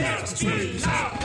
six, 0.00 0.32
two, 0.38 0.86
nine. 0.86 1.19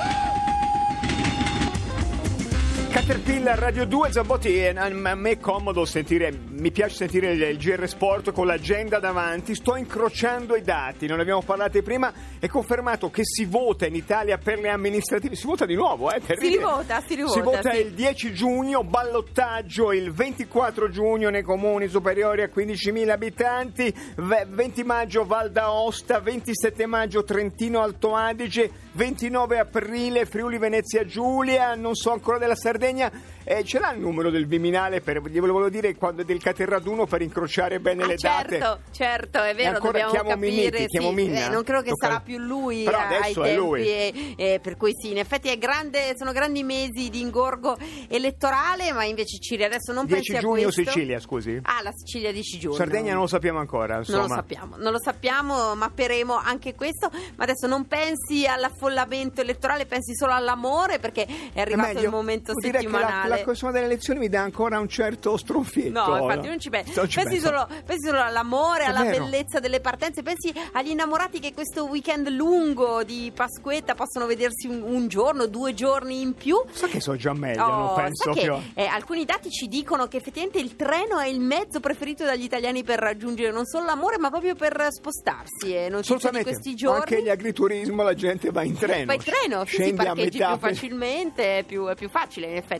Caterpillar 3.05 3.59
Radio 3.59 3.85
2 3.85 4.11
Zambotti 4.11 4.57
eh, 4.57 4.69
a 4.69 4.89
me 4.89 5.29
è 5.29 5.37
comodo 5.37 5.85
sentire 5.85 6.31
mi 6.31 6.71
piace 6.71 6.95
sentire 6.95 7.33
il, 7.33 7.41
il 7.41 7.57
GR 7.57 7.87
Sport 7.87 8.31
con 8.31 8.47
l'agenda 8.47 8.97
davanti. 8.97 9.53
Sto 9.53 9.75
incrociando 9.75 10.55
i 10.55 10.63
dati 10.63 11.05
non 11.05 11.17
ne 11.17 11.21
abbiamo 11.21 11.43
parlato 11.43 11.79
prima. 11.83 12.11
È 12.39 12.47
confermato 12.47 13.11
che 13.11 13.21
si 13.23 13.45
vota 13.45 13.85
in 13.85 13.93
Italia 13.93 14.39
per 14.39 14.57
le 14.57 14.69
amministrative. 14.69 15.35
Si 15.35 15.45
vota 15.45 15.67
di 15.67 15.75
nuovo 15.75 16.11
eh, 16.11 16.19
si 16.19 16.47
rivota 16.47 16.99
si 17.05 17.13
rivota 17.13 17.33
si 17.33 17.41
vota 17.41 17.71
sì. 17.71 17.79
il 17.81 17.91
10 17.91 18.33
giugno 18.33 18.83
ballottaggio 18.83 19.93
il 19.93 20.11
24 20.11 20.89
giugno 20.89 21.29
nei 21.29 21.43
comuni 21.43 21.87
superiori 21.87 22.41
a 22.41 22.49
15.000 22.51 23.09
abitanti 23.09 23.93
20 24.15 24.83
maggio 24.83 25.25
Val 25.25 25.51
d'Aosta 25.51 26.19
27 26.19 26.87
maggio 26.87 27.23
Trentino 27.23 27.81
Alto 27.81 28.15
Adige 28.15 28.71
29 28.93 29.59
aprile 29.59 30.25
Friuli 30.25 30.57
Venezia 30.57 31.05
Giulia 31.05 31.75
non 31.75 31.93
so 31.93 32.11
ancora 32.11 32.39
della 32.39 32.55
Sardegna 32.55 32.94
Sardegna 32.95 33.11
eh, 33.43 33.63
ce 33.63 33.77
l'ha 33.77 33.91
il 33.91 33.99
numero 33.99 34.31
del 34.31 34.47
Viminale 34.47 35.01
per, 35.01 35.21
gli 35.21 35.39
volevo 35.39 35.69
dire 35.69 35.95
quando, 35.95 36.23
del 36.23 36.41
Caterraduno 36.41 37.05
per 37.05 37.21
incrociare 37.21 37.79
bene 37.79 38.03
ah, 38.03 38.07
le 38.07 38.17
certo, 38.17 38.57
date? 38.57 38.81
certo 38.91 39.43
è 39.43 39.53
vero 39.53 39.79
dobbiamo 39.79 40.11
chiamo 40.11 40.29
capire 40.29 40.49
Miniti, 40.49 40.85
sì, 40.87 40.97
eh, 40.97 41.49
non 41.49 41.63
credo 41.63 41.81
che 41.81 41.89
Tocca... 41.89 42.07
sarà 42.07 42.19
più 42.21 42.39
lui 42.39 42.83
Però 42.83 42.97
ai 42.97 43.05
adesso 43.05 43.41
tempi 43.41 43.49
è 43.49 43.55
lui. 43.55 43.87
E, 43.87 44.33
e 44.35 44.59
per 44.59 44.77
cui 44.77 44.93
sì 44.95 45.11
in 45.11 45.19
effetti 45.19 45.55
grande, 45.57 46.13
sono 46.17 46.31
grandi 46.31 46.63
mesi 46.63 47.09
di 47.09 47.21
ingorgo 47.21 47.77
elettorale 48.07 48.91
ma 48.93 49.03
invece 49.03 49.37
Ciri 49.37 49.63
adesso 49.63 49.93
non 49.93 50.05
10 50.05 50.31
pensi 50.31 50.41
giugno 50.41 50.59
a 50.67 50.71
questo? 50.71 50.91
Sicilia 50.91 51.19
scusi. 51.19 51.59
Ah 51.61 51.81
la 51.83 51.91
Sicilia 51.93 52.31
10 52.31 52.59
giugno. 52.59 52.75
Sardegna 52.75 53.11
non 53.11 53.21
lo 53.21 53.27
sappiamo 53.27 53.59
ancora 53.59 53.97
insomma. 53.97 54.19
non 54.19 54.27
lo 54.27 54.33
sappiamo 54.33 54.75
non 54.77 54.91
lo 54.91 54.99
sappiamo 54.99 55.75
mapperemo 55.75 56.35
anche 56.35 56.73
questo 56.73 57.11
ma 57.35 57.43
adesso 57.43 57.67
non 57.67 57.85
pensi 57.85 58.47
all'affollamento 58.47 59.41
elettorale 59.41 59.85
pensi 59.85 60.15
solo 60.15 60.33
all'amore 60.33 60.97
perché 60.97 61.27
è 61.53 61.61
arrivato 61.61 61.99
il 61.99 62.09
momento 62.09 62.53
settimanale 62.59 62.84
la, 62.89 63.25
la 63.27 63.43
cosa 63.43 63.71
delle 63.71 63.85
elezioni 63.85 64.19
mi 64.19 64.29
dà 64.29 64.41
ancora 64.41 64.79
un 64.79 64.87
certo 64.87 65.37
stronfietto. 65.37 66.05
No, 66.05 66.17
infatti 66.17 66.47
non 66.47 66.59
ci 66.59 66.69
pensi. 66.69 66.93
pensi, 66.93 67.23
penso. 67.23 67.45
solo, 67.45 67.67
pensi 67.85 68.07
solo 68.07 68.21
all'amore, 68.21 68.83
è 68.83 68.87
alla 68.87 69.03
vero. 69.03 69.23
bellezza 69.23 69.59
delle 69.59 69.79
partenze, 69.79 70.23
pensi 70.23 70.53
agli 70.73 70.89
innamorati 70.89 71.39
che 71.39 71.53
questo 71.53 71.85
weekend 71.85 72.29
lungo 72.29 73.03
di 73.03 73.31
Pasquetta 73.33 73.95
possono 73.95 74.25
vedersi 74.25 74.67
un, 74.67 74.81
un 74.81 75.07
giorno, 75.07 75.45
due 75.47 75.73
giorni 75.73 76.21
in 76.21 76.33
più. 76.33 76.61
So 76.71 76.87
che 76.87 76.99
so 76.99 77.15
già 77.15 77.33
meglio, 77.33 77.65
oh, 77.65 77.93
penso 77.93 78.31
che, 78.31 78.41
più. 78.41 78.55
Eh, 78.73 78.85
alcuni 78.85 79.25
dati 79.25 79.49
ci 79.49 79.67
dicono 79.67 80.07
che 80.07 80.17
effettivamente 80.17 80.59
il 80.59 80.75
treno 80.75 81.19
è 81.19 81.27
il 81.27 81.39
mezzo 81.39 81.79
preferito 81.79 82.23
dagli 82.23 82.43
italiani 82.43 82.83
per 82.83 82.99
raggiungere 82.99 83.51
non 83.51 83.65
solo 83.65 83.85
l'amore, 83.85 84.17
ma 84.17 84.29
proprio 84.29 84.55
per 84.55 84.87
spostarsi. 84.89 85.73
E 85.73 85.89
non 85.89 86.01
di 86.01 86.43
questi 86.43 86.75
giorni. 86.75 86.99
Anche 86.99 87.23
gli 87.23 87.29
agriturismo 87.29 88.03
la 88.03 88.13
gente 88.13 88.49
va 88.51 88.63
in 88.63 88.77
treno. 88.77 89.05
Va 89.05 89.13
in 89.13 89.23
treno, 89.23 89.65
sì, 89.65 89.83
si 89.83 89.93
parcheggi 89.93 90.37
più 90.37 90.57
facilmente, 90.57 91.59
è 91.59 91.63
più, 91.63 91.85
è 91.87 91.95
più 91.95 92.09
facile 92.09 92.47
in 92.47 92.55
effetti. 92.55 92.74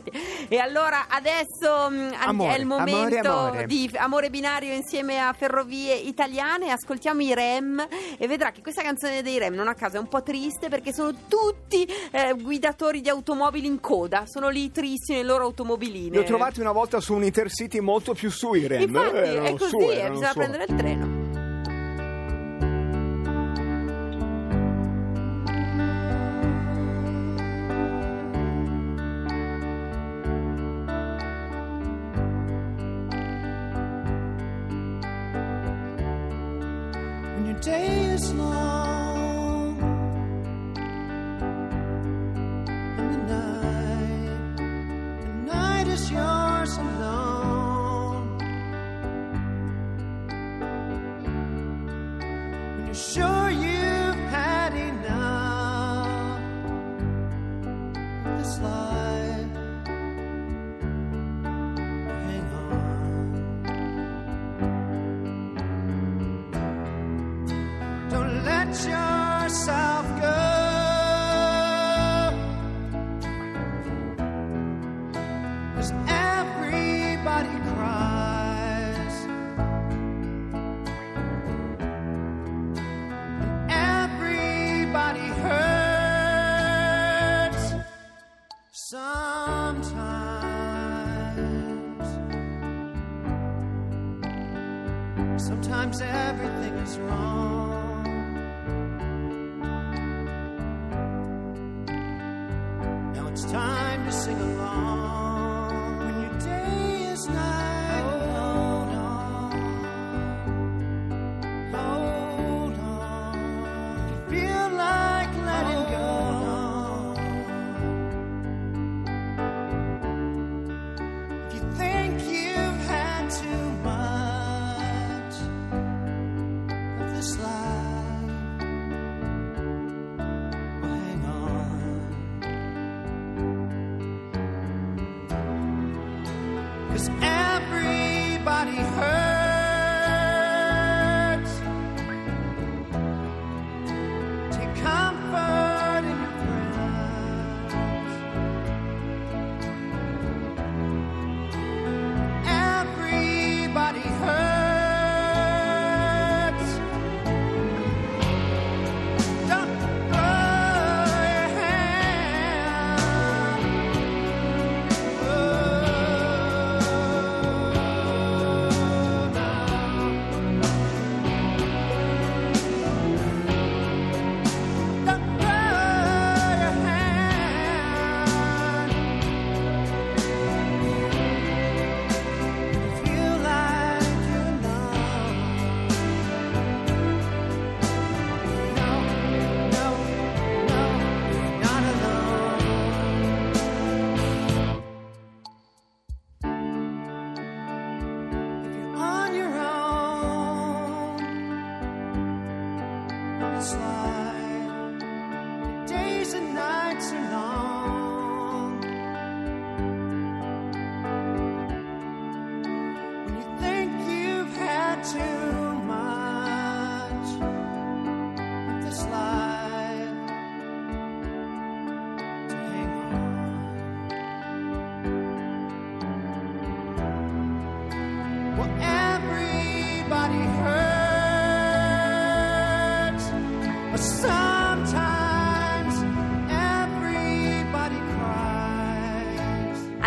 E 0.48 0.58
allora 0.58 1.06
adesso 1.08 1.88
mm, 1.90 2.10
amore, 2.20 2.54
è 2.54 2.58
il 2.58 2.66
momento 2.66 2.94
amore, 2.96 3.18
amore. 3.18 3.66
di 3.66 3.90
amore 3.96 4.30
binario 4.30 4.72
insieme 4.72 5.18
a 5.18 5.32
Ferrovie 5.32 5.94
Italiane. 5.94 6.70
Ascoltiamo 6.70 7.22
i 7.22 7.34
Rem 7.34 7.86
e 8.18 8.26
vedrà 8.26 8.50
che 8.50 8.62
questa 8.62 8.82
canzone 8.82 9.22
dei 9.22 9.38
Rem, 9.38 9.54
non 9.54 9.68
a 9.68 9.74
caso, 9.74 9.96
è 9.96 10.00
un 10.00 10.08
po' 10.08 10.22
triste 10.22 10.68
perché 10.68 10.92
sono 10.92 11.12
tutti 11.28 11.86
eh, 12.10 12.34
guidatori 12.34 13.00
di 13.00 13.08
automobili 13.08 13.66
in 13.66 13.80
coda. 13.80 14.24
Sono 14.26 14.48
lì 14.48 14.70
tristi 14.70 15.12
nelle 15.12 15.24
loro 15.24 15.44
automobiline. 15.44 16.10
Li 16.10 16.18
ho 16.18 16.24
trovati 16.24 16.60
una 16.60 16.72
volta 16.72 17.00
su 17.00 17.14
un 17.14 17.24
intercity 17.24 17.80
molto 17.80 18.14
più 18.14 18.30
su 18.30 18.54
i 18.54 18.66
Rem. 18.66 18.82
Infatti, 18.82 19.16
eh, 19.16 19.42
è 19.42 19.56
così, 19.56 19.70
su, 19.70 19.78
eh, 19.78 20.10
bisogna 20.10 20.32
prendere 20.32 20.64
il 20.68 20.74
treno. 20.74 21.25
day 37.66 38.12
is 38.14 38.32
long. 38.32 38.65
Sometimes 95.38 96.00
everything 96.00 96.74
is 96.78 96.98
wrong. 96.98 97.75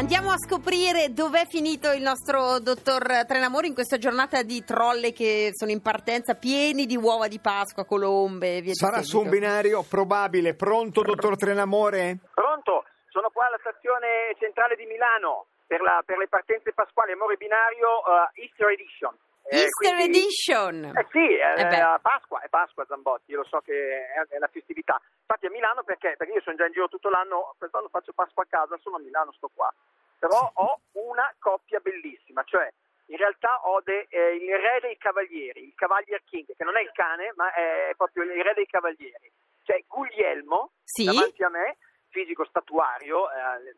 Andiamo 0.10 0.32
a 0.32 0.38
scoprire 0.38 1.12
dov'è 1.14 1.46
finito 1.46 1.92
il 1.92 2.02
nostro 2.02 2.60
dottor 2.60 3.26
Trenamore 3.28 3.68
in 3.68 3.74
questa 3.74 3.98
giornata 3.98 4.44
di 4.44 4.64
trolle 4.64 5.12
che 5.12 5.50
sono 5.52 5.72
in 5.72 5.82
partenza 5.82 6.36
pieni 6.36 6.86
di 6.86 6.96
uova 6.96 7.28
di 7.28 7.38
Pasqua, 7.40 7.84
colombe 7.86 8.58
e 8.58 8.62
via 8.62 8.74
Sarà 8.74 9.04
su 9.04 9.20
un 9.20 9.30
binario 9.30 9.84
probabile. 9.84 10.56
Pronto, 10.56 11.02
dottor 11.02 11.36
Trenamore? 11.36 12.18
Pronto, 12.34 12.86
sono 13.10 13.30
qua 13.30 13.48
alla 13.48 13.60
stazione 13.60 14.34
centrale 14.40 14.76
di 14.78 14.86
Milano 14.86 15.48
per, 15.70 15.82
la- 15.82 16.02
per 16.04 16.18
le 16.18 16.28
partenze 16.28 16.74
pasquali, 16.74 17.12
amore 17.12 17.38
binario 17.38 18.02
eh, 18.34 18.42
Easter 18.42 18.70
Edition. 18.72 19.14
Eh, 19.46 19.62
Easter 19.62 19.94
quindi- 19.96 20.18
Edition! 20.18 20.84
Eh 20.98 21.08
sì, 21.12 21.26
eh, 21.38 21.54
Eh 21.62 21.78
eh, 21.78 22.00
Pasqua, 22.02 22.42
è 22.42 22.50
Pasqua 22.50 22.86
Zambotti, 22.86 23.32
io 23.32 23.38
lo 23.38 23.46
so 23.46 23.60
che 23.62 23.74
è, 24.08 24.26
è 24.34 24.38
una 24.38 24.48
festività. 24.52 25.00
Infatti 25.22 25.46
a 25.46 25.52
Milano 25.52 25.84
perché? 25.84 26.16
Perché 26.18 26.34
io 26.34 26.42
sono 26.42 26.56
già 26.56 26.66
in 26.66 26.72
giro 26.74 26.88
tutto 26.90 27.10
l'anno, 27.10 27.54
quest'anno 27.58 27.88
faccio 27.90 28.14
Pasqua 28.14 28.44
a 28.44 28.48
casa, 28.50 28.78
sono 28.82 28.96
a 28.98 29.00
Milano, 29.00 29.32
sto 29.34 29.50
qua. 29.54 29.72
Però 30.18 30.52
ho 30.56 30.80
una 30.94 31.32
coppia 31.40 31.80
bellissima, 31.80 32.44
cioè 32.44 32.68
in 33.06 33.18
realtà 33.18 33.62
ho 33.68 33.80
de- 33.82 34.08
eh, 34.10 34.36
il 34.36 34.50
re 34.58 34.80
dei 34.82 34.98
cavalieri, 34.98 35.64
il 35.66 35.74
Cavalier 35.76 36.22
King, 36.26 36.46
che 36.56 36.64
non 36.64 36.78
è 36.78 36.82
il 36.82 36.92
cane, 36.94 37.32
ma 37.36 37.54
è 37.54 37.94
proprio 37.96 38.24
il 38.24 38.44
re 38.44 38.54
dei 38.56 38.66
cavalieri. 38.66 39.32
Cioè 39.64 39.84
Guglielmo, 39.88 40.72
Sì. 40.84 41.06
davanti 41.06 41.44
a 41.44 41.50
me, 41.50 41.78
fisico 42.10 42.44
statuario, 42.46 43.30
eh, 43.32 43.76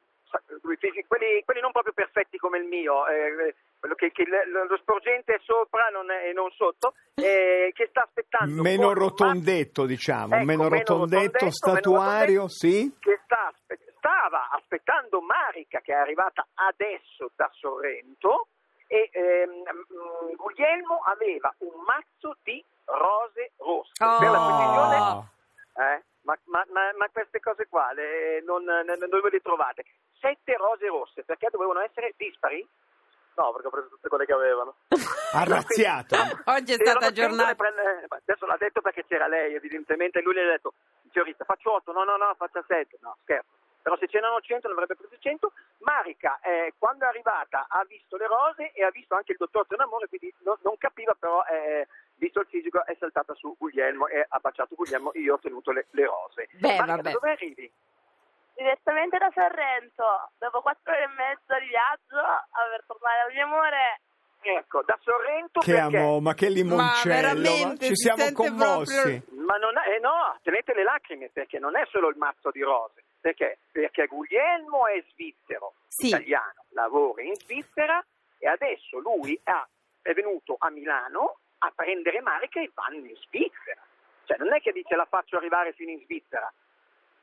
quelli, 1.08 1.44
quelli 1.44 1.62
non 1.62 1.72
proprio 1.72 1.94
perfetti 1.94 2.38
come 2.38 2.58
il 2.60 2.66
mio, 2.66 3.08
eh, 3.08 3.56
quello 3.80 3.96
che, 3.96 4.12
che 4.12 4.26
lo 4.26 4.78
sporgente 4.78 5.36
è 5.36 5.40
sopra 5.44 5.90
non 5.90 6.10
è- 6.12 6.30
e 6.30 6.34
non 6.34 6.50
sotto, 6.52 6.94
eh, 7.16 7.72
che 7.74 7.88
sta 7.90 8.04
aspettando 8.04 8.62
Meno 8.62 8.94
rotondetto, 8.94 9.86
diciamo. 9.86 10.36
Ecco, 10.36 10.46
meno 10.46 10.68
rotondetto, 10.68 11.24
rotondetto, 11.24 11.52
statuario, 11.52 12.34
meno 12.34 12.50
sì. 12.50 12.96
che 13.00 13.20
sta 13.24 13.54
stava 14.02 14.50
aspettando 14.50 15.22
Marica 15.22 15.80
che 15.80 15.94
è 15.94 15.96
arrivata 15.96 16.48
adesso 16.56 17.30
da 17.36 17.48
Sorrento 17.54 18.48
e 18.88 19.10
ehm, 19.14 19.52
mm, 19.52 20.36
Guglielmo 20.36 21.02
aveva 21.06 21.54
un 21.60 21.84
mazzo 21.86 22.36
di 22.44 22.64
rose 22.86 23.52
rosse 23.58 23.94
per 24.20 24.30
la 24.30 24.42
precisione 24.42 25.00
Oh. 25.02 25.26
eh, 25.82 26.04
ma, 26.24 26.38
ma- 26.46 26.66
ma- 26.70 26.94
ma 26.98 27.08
queste 27.12 27.40
cose 27.40 27.68
qua 27.68 27.92
le- 27.94 28.42
non, 28.46 28.64
non- 28.64 29.10
dove 29.10 29.30
le 29.30 29.40
trovate? 29.40 29.86
Sette 30.20 30.56
rose 30.58 30.88
rosse 30.88 31.24
perché 31.24 31.48
dovevano 31.52 31.80
essere 31.82 32.14
dispari? 32.18 32.66
No, 33.34 33.52
perché 33.54 33.68
ho 33.68 33.72
preso 33.72 33.88
tutte 33.90 34.10
quelle 34.10 34.26
che 34.26 34.34
avevano. 34.34 34.76
Arrazziato. 35.34 36.16
Oggi 36.46 36.74
è 36.74 36.76
stata 36.76 37.12
giornata. 37.12 37.56
prende- 37.56 38.06
Adesso 38.10 38.46
l'ha 38.46 38.58
detto 38.58 38.82
perché 38.82 39.06
c'era 39.06 39.28
lei, 39.28 39.56
evidentemente 39.56 40.22
lui 40.22 40.34
le 40.34 40.44
ha 40.44 40.52
detto, 40.52 40.74
giurista, 41.12 41.46
faccio 41.46 41.74
8, 41.74 41.92
no, 41.94 42.04
no, 42.04 42.18
no, 42.18 42.34
faccia 42.38 42.64
7, 42.68 42.98
no, 43.02 43.18
scherzo. 43.24 43.50
Però 43.82 43.98
se 43.98 44.08
c'erano 44.08 44.40
100 44.40 44.68
ne 44.68 44.74
avrebbe 44.74 44.96
preso 44.96 45.16
100. 45.18 45.52
Marica, 45.80 46.40
eh, 46.42 46.74
quando 46.78 47.06
è 47.06 47.08
arrivata, 47.08 47.66
ha 47.68 47.84
visto 47.86 48.18
le 48.18 48.28
rose 48.28 48.72
e 48.74 48.84
ha 48.84 48.92
visto 48.92 49.16
anche 49.16 49.32
il 49.32 49.38
dottor 49.38 49.66
Tenamore, 49.68 50.08
quindi 50.08 50.34
non, 50.44 50.58
non 50.64 50.78
capiva, 50.78 51.16
però, 51.18 51.44
eh, 51.46 51.88
visto 52.16 52.40
il 52.42 52.48
fisico, 52.48 52.86
è 52.86 52.96
saltata 53.00 53.34
su 53.34 53.56
Guglielmo 53.58 54.08
e 54.08 54.26
ha 54.28 54.40
baciato 54.40 54.76
Guglielmo. 54.76 55.12
Io 55.16 55.36
ho 55.36 55.40
tenuto 55.40 55.72
le, 55.72 55.88
le 55.92 56.06
rose. 56.06 56.50
Beh, 56.54 56.78
Marica, 56.78 56.86
vabbè. 56.86 57.02
da 57.02 57.12
dove 57.12 57.32
arrivi? 57.32 57.72
direttamente 58.62 59.18
da 59.18 59.32
Sorrento, 59.34 60.04
dopo 60.38 60.62
quattro 60.62 60.94
ore 60.94 61.04
e 61.04 61.08
mezza 61.08 61.58
di 61.58 61.68
viaggio, 61.68 62.20
a 62.22 62.46
per 62.70 62.84
tornare 62.86 63.22
al 63.26 63.34
mio 63.34 63.46
amore. 63.46 64.02
Ecco, 64.42 64.82
da 64.84 64.98
Sorrento 65.02 65.60
Che 65.60 65.74
perché? 65.74 65.98
amo, 65.98 66.20
ma 66.20 66.34
che 66.34 66.50
limoncello. 66.50 67.68
Ma 67.68 67.76
Ci 67.78 67.86
si 67.88 67.96
siamo 67.96 68.32
commossi. 68.34 69.24
Ma 69.38 69.58
non 69.58 69.78
è, 69.78 69.96
eh 69.96 70.00
no, 70.00 70.38
tenete 70.42 70.74
le 70.74 70.84
lacrime 70.84 71.30
perché 71.32 71.60
non 71.60 71.76
è 71.76 71.86
solo 71.92 72.10
il 72.10 72.18
mazzo 72.18 72.50
di 72.52 72.62
rose. 72.62 73.04
Perché? 73.22 73.60
Perché 73.72 74.08
Guglielmo 74.08 74.88
è 74.88 75.04
svizzero, 75.12 75.74
Sì. 75.88 76.08
italiano, 76.08 76.66
lavora 76.70 77.22
in 77.22 77.36
Svizzera 77.36 78.04
e 78.40 78.48
adesso 78.48 78.98
lui 78.98 79.40
ha- 79.44 79.68
è 80.02 80.12
venuto 80.14 80.56
a 80.58 80.70
Milano 80.72 81.38
a 81.60 81.72
prendere 81.76 82.20
Marica 82.22 82.60
e 82.60 82.72
vanno 82.74 83.06
in 83.06 83.16
Svizzera. 83.28 83.80
Cioè 84.26 84.38
non 84.38 84.52
è 84.54 84.60
che 84.60 84.72
dice 84.72 84.96
la 84.96 85.06
faccio 85.06 85.38
arrivare 85.38 85.74
fino 85.74 85.92
in 85.92 86.00
Svizzera, 86.02 86.52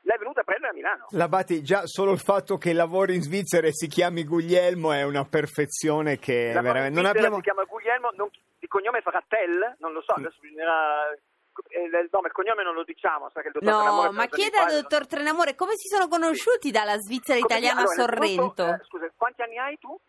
lei 0.03 0.15
è 0.15 0.19
venuta 0.19 0.39
a 0.39 0.43
prendere 0.45 0.71
a 0.71 0.73
Milano. 0.75 1.07
Labati, 1.09 1.61
già 1.61 1.85
solo 1.85 2.11
il 2.13 2.19
fatto 2.19 2.57
che 2.57 2.71
lavori 2.71 3.15
in 3.15 3.21
Svizzera 3.21 3.67
e 3.67 3.73
si 3.73 3.87
chiami 3.87 4.23
Guglielmo 4.23 4.93
è 4.93 5.03
una 5.03 5.25
perfezione 5.25 6.17
che 6.17 6.53
La 6.53 6.61
veramente 6.61 7.01
non 7.01 7.09
abbiamo. 7.09 7.35
si 7.35 7.41
chiama 7.41 7.63
Guglielmo, 7.65 8.11
non- 8.15 8.29
di 8.57 8.67
cognome 8.67 9.01
farà 9.01 9.21
Tell, 9.27 9.75
non 9.79 9.91
lo 9.91 10.01
so, 10.01 10.13
Mm. 10.17 10.23
adesso 10.23 10.37
bisognerà... 10.39 11.17
eh, 11.67 11.83
il 11.83 12.09
nome, 12.11 12.27
il 12.27 12.33
cognome 12.33 12.63
non 12.63 12.73
lo 12.73 12.83
diciamo, 12.83 13.29
sa 13.29 13.41
che 13.41 13.47
il 13.47 13.53
dottor 13.53 13.69
No, 13.69 13.79
Trenamore 13.79 14.09
ma 14.11 14.25
chieda 14.27 14.63
al 14.63 14.81
dottor 14.81 15.07
Trenamore 15.07 15.55
come 15.55 15.75
si 15.75 15.87
sono 15.87 16.07
conosciuti 16.07 16.71
dalla 16.71 16.97
Svizzera 16.97 17.39
Come 17.39 17.51
italiana 17.51 17.81
a 17.81 17.83
allora, 17.83 17.95
Sorrento. 17.95 18.33
innanzitutto, 18.33 18.63
eh, 18.63 18.85
scusa, 18.85 19.11
quanti 19.17 19.41
anni 19.41 19.57
hai 19.57 19.77
tu? 19.77 19.99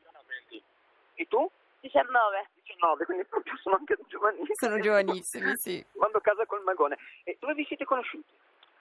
E 1.15 1.27
tu? 1.29 1.51
19. 1.81 2.49
19, 2.65 3.05
quindi 3.05 3.25
proprio 3.27 3.57
sono 3.63 3.77
anche 3.77 3.99
giovanissimi. 4.09 4.55
Sono 4.55 4.79
giovanissimi, 4.81 5.53
sì. 5.57 5.85
Vado 5.93 6.19
a 6.19 6.21
casa 6.21 6.47
col 6.47 6.63
magone. 6.63 6.97
E 7.25 7.37
dove 7.39 7.55
vi 7.55 7.65
siete 7.67 7.85
conosciuti? 7.85 8.25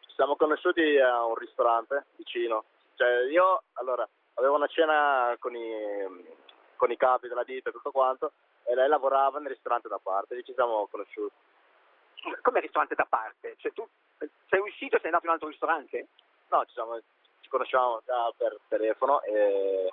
Ci 0.01 0.13
siamo 0.15 0.35
conosciuti 0.35 0.97
a 0.97 1.25
un 1.25 1.35
ristorante 1.35 2.05
vicino. 2.15 2.63
Cioè, 2.95 3.29
io 3.29 3.63
allora 3.73 4.07
avevo 4.35 4.55
una 4.55 4.67
cena 4.67 5.35
con 5.39 5.55
i, 5.55 6.35
con 6.75 6.91
i 6.91 6.97
capi 6.97 7.27
della 7.27 7.43
ditta 7.43 7.69
e 7.69 7.73
tutto 7.73 7.91
quanto, 7.91 8.31
e 8.63 8.75
lei 8.75 8.87
lavorava 8.87 9.39
nel 9.39 9.51
ristorante 9.51 9.87
da 9.87 9.99
parte, 10.01 10.35
lì 10.35 10.43
ci 10.43 10.53
siamo 10.53 10.87
conosciuti. 10.89 11.33
Scusa, 12.21 12.39
Come 12.41 12.59
ristorante 12.59 12.95
da 12.95 13.05
parte? 13.07 13.55
Cioè 13.57 13.71
tu 13.73 13.87
sei 14.49 14.59
uscito 14.59 14.95
e 14.95 14.99
sei 14.99 15.07
andato 15.07 15.23
in 15.25 15.29
un 15.29 15.33
altro 15.35 15.47
ristorante? 15.49 16.07
No, 16.49 16.65
ci, 16.65 16.73
siamo, 16.73 16.99
ci 17.41 17.49
conoscevamo 17.49 18.01
già 18.05 18.33
per 18.37 18.57
telefono 18.67 19.21
e 19.23 19.91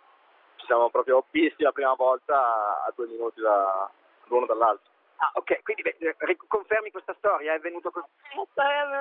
ci 0.56 0.66
siamo 0.66 0.90
proprio 0.90 1.24
visti 1.30 1.62
la 1.62 1.72
prima 1.72 1.94
volta 1.94 2.82
a 2.84 2.92
due 2.94 3.06
minuti 3.06 3.40
da, 3.40 3.90
l'uno 4.24 4.46
dall'altro. 4.46 4.90
Ah, 5.18 5.30
ok, 5.34 5.62
quindi 5.62 5.82
beh, 5.82 5.96
eh, 5.98 6.36
confermi 6.46 6.90
questa 6.90 7.14
storia, 7.18 7.54
è 7.54 7.58
venuto 7.60 7.90
così. 7.90 8.06
È 8.28 8.34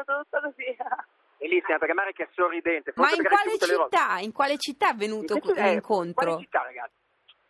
tutta 0.05 0.39
così. 0.41 0.77
Bellissima, 1.37 1.77
perché 1.77 1.93
Marica 1.93 2.23
è 2.23 2.29
sorridente. 2.33 2.93
Ma 2.95 3.03
forse 3.07 3.17
in 3.21 3.27
perché 3.27 3.35
quale 3.43 3.57
città? 3.89 4.17
In 4.19 4.31
quale 4.31 4.57
città 4.57 4.89
è 4.89 5.03
In 5.03 5.25
che- 5.27 5.51
eh, 5.55 5.69
l'incontro? 5.71 6.23
Quale 6.25 6.41
città, 6.41 6.61
ragazzi? 6.63 6.93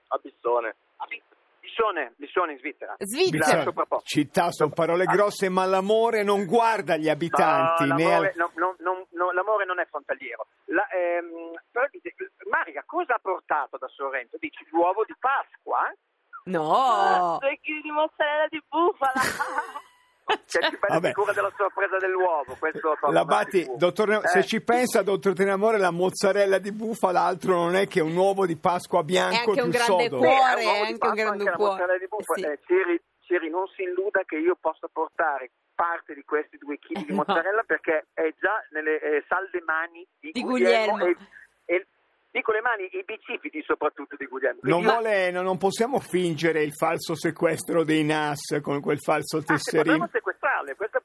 A 0.07 0.17
Bissone. 0.17 0.75
A 0.97 1.05
Bi- 1.05 1.21
Bissone, 1.65 2.13
Bissone 2.15 2.51
in 2.53 2.59
Svizzera. 2.59 2.95
Svizzera. 2.99 3.65
Città 4.03 4.51
sono 4.51 4.69
parole 4.69 5.05
grosse, 5.05 5.49
ma 5.49 5.65
l'amore 5.65 6.21
non 6.21 6.45
guarda 6.45 6.95
gli 6.95 7.09
abitanti. 7.09 7.87
No, 7.87 7.97
l'amore, 7.97 8.27
al- 8.29 8.33
no, 8.35 8.51
no, 8.55 8.75
no, 8.79 9.07
no, 9.09 9.31
l'amore 9.31 9.65
non 9.65 9.79
è 9.79 9.85
frontaliero. 9.87 10.47
La, 10.65 10.87
ehm, 10.89 11.53
però 11.71 11.87
dice, 11.89 12.13
Marica, 12.49 12.83
cosa 12.85 13.15
ha 13.15 13.19
portato 13.19 13.77
da 13.77 13.87
Sorrento? 13.87 14.37
Dici 14.39 14.63
l'uovo 14.69 15.03
di 15.05 15.15
Pasqua? 15.19 15.91
No. 16.45 17.37
Due 17.41 17.57
chili 17.61 17.81
di 17.81 17.91
mozzarella 17.91 18.47
di 18.47 18.61
bufala. 18.69 19.13
Ti 20.59 20.77
Vabbè. 20.79 20.97
prendi 20.97 21.13
cura 21.13 21.33
della 21.33 21.51
sorpresa 21.57 21.97
dell'uovo. 21.97 22.55
Questo 22.59 22.97
Labati, 23.09 23.65
mai. 23.67 23.77
dottor 23.77 24.11
Eh, 24.11 24.27
se 24.27 24.43
ci 24.43 24.61
pensa, 24.61 25.01
dottor 25.01 25.33
Tenamore, 25.33 25.77
la 25.77 25.91
mozzarella 25.91 26.57
di 26.59 26.71
bufala 26.71 27.21
altro 27.21 27.55
non 27.55 27.75
è 27.75 27.87
che 27.87 28.01
un 28.01 28.15
uovo 28.15 28.45
di 28.45 28.55
Pasqua 28.55 29.01
È 29.01 29.03
bianco 29.03 29.51
anche 29.51 29.53
più 29.53 29.63
un 29.63 29.69
grande 29.69 30.03
sodo. 30.09 30.17
cuore, 30.17 30.61
è 30.61 30.65
un 30.65 30.71
è 30.71 30.79
anche 30.79 30.91
un 30.91 30.97
Pasqua, 30.97 31.13
grande 31.13 31.29
anche 31.31 31.43
la 31.49 31.55
cuore. 31.55 31.71
mozzarella 31.71 31.97
di 31.99 32.07
bufala. 32.07 32.39
Sì. 32.39 32.45
Eh, 32.53 32.59
Ciri, 32.65 33.01
Ciri, 33.21 33.49
non 33.49 33.67
si 33.75 33.81
illuda 33.83 34.21
che 34.25 34.37
io 34.37 34.55
possa 34.59 34.87
portare 34.91 35.51
parte 35.75 36.13
di 36.13 36.23
questi 36.23 36.57
due 36.57 36.77
chili 36.79 37.03
di 37.05 37.11
No. 37.11 37.23
mozzarella 37.25 37.63
perché 37.65 38.05
è 38.13 38.33
già 38.39 38.63
nelle 38.71 38.99
eh, 39.01 39.23
salde 39.27 39.61
mani 39.65 40.05
di, 40.19 40.31
Di 40.31 40.41
Guglielmo, 40.41 40.93
Guglielmo. 40.93 41.17
E, 41.65 41.73
e 41.75 41.87
dico 42.31 42.51
le 42.53 42.61
mani, 42.61 42.83
i 42.93 43.03
bicipiti 43.05 43.61
soprattutto 43.63 44.15
di 44.17 44.25
Guglielmo. 44.25 44.59
Non, 44.63 44.83
Quindi- 44.83 44.91
vuole, 44.91 45.31
no, 45.31 45.41
non 45.41 45.57
possiamo 45.57 45.99
fingere 45.99 46.61
il 46.63 46.73
falso 46.73 47.15
sequestro 47.15 47.83
dei 47.83 48.03
NAS 48.03 48.59
con 48.61 48.79
quel 48.81 48.99
falso 48.99 49.37
Ah, 49.37 49.41
se 49.41 49.45
tesserino. 49.47 49.97
questa 49.97 50.19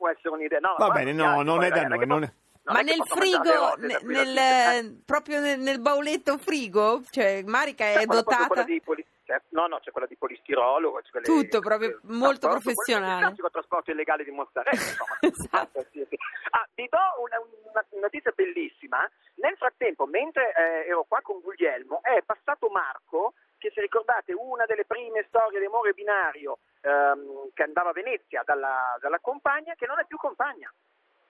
può 0.00 0.08
essere 0.08 0.30
un'idea. 0.30 0.58
No, 0.60 0.74
Va 0.78 0.88
bene, 0.88 1.12
no, 1.12 1.42
non 1.42 1.62
è 1.62 1.68
da 1.68 1.82
noi, 1.86 1.98
che 1.98 2.06
non 2.06 2.22
è- 2.22 2.32
non 2.62 2.74
Ma 2.74 2.80
nel 2.80 3.02
frigo, 3.04 3.74
nel, 3.76 3.96
fine. 3.98 5.02
proprio 5.04 5.40
nel, 5.40 5.60
nel 5.60 5.78
bauletto 5.80 6.38
frigo, 6.38 7.02
cioè 7.10 7.42
Marica 7.44 7.84
è 7.84 7.94
C'è 7.98 8.06
dotata. 8.06 8.64
poli- 8.82 9.04
no, 9.50 9.66
no, 9.66 9.78
c'è 9.80 9.90
quella 9.90 10.06
di 10.06 10.16
polistirolo. 10.16 10.92
c'è 11.02 11.10
quelle- 11.10 11.26
Tutto, 11.26 11.60
proprio 11.60 11.90
eh, 11.90 11.98
molto 12.04 12.48
trasporto, 12.48 12.60
professionale. 12.60 13.12
Il 13.14 13.20
classico 13.26 13.50
trasporto 13.50 13.90
illegale 13.90 14.24
di 14.24 14.30
mozzarella, 14.30 14.70
insomma. 14.80 15.18
Esatto. 15.20 15.86
Sì. 15.92 16.06
Ah, 16.50 16.66
vi 16.74 16.86
do 16.88 16.98
una, 17.22 17.36
una- 17.38 17.84
una 17.90 18.00
notizia 18.02 18.32
bellissima. 18.34 19.08
Nel 19.36 19.56
frattempo, 19.56 20.06
mentre 20.06 20.52
eh, 20.54 20.88
ero 20.88 21.04
qua 21.08 21.20
con 21.22 21.40
Guglielmo, 21.40 22.00
è 22.02 22.22
passato 22.24 22.68
Marco, 22.68 23.34
se 23.72 23.80
ricordate 23.80 24.32
una 24.32 24.66
delle 24.66 24.84
prime 24.84 25.24
storie 25.28 25.58
di 25.60 25.66
amore 25.66 25.92
binario 25.92 26.58
ehm, 26.82 27.50
che 27.54 27.62
andava 27.62 27.90
a 27.90 27.92
Venezia 27.92 28.42
dalla, 28.44 28.96
dalla 29.00 29.18
compagna, 29.20 29.74
che 29.74 29.86
non 29.86 29.98
è 29.98 30.04
più 30.06 30.16
compagna. 30.16 30.72